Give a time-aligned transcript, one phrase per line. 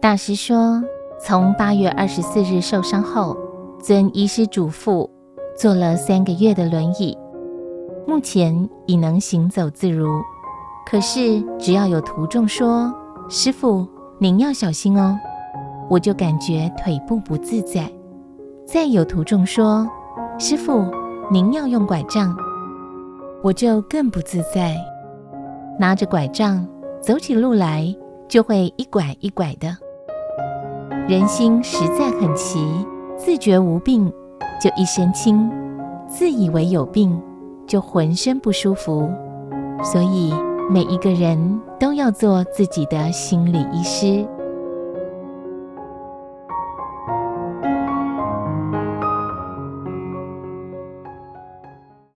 [0.00, 0.82] 大师说，
[1.20, 3.36] 从八月二十四日受伤后，
[3.78, 5.06] 遵医师嘱咐，
[5.54, 7.16] 坐了三个月的轮椅，
[8.06, 10.08] 目前已能行走自如。
[10.86, 12.90] 可是只要有徒众说
[13.28, 13.86] ：“师傅，
[14.18, 15.18] 您要小心哦”，
[15.90, 17.84] 我就感觉腿部不自在；
[18.66, 19.86] 再有徒众说
[20.40, 20.82] ：“师傅，
[21.30, 22.34] 您要用拐杖”，
[23.44, 24.74] 我就更不自在。
[25.78, 26.66] 拿着拐杖
[27.02, 27.94] 走起路来，
[28.28, 29.76] 就会一拐一拐的。
[31.10, 32.64] 人心实在很奇，
[33.18, 34.12] 自觉无病
[34.62, 35.50] 就一身轻，
[36.06, 37.20] 自以为有病
[37.66, 39.10] 就浑身不舒服。
[39.82, 40.32] 所以。
[40.72, 44.24] 每一个人都要做自己的心理医师。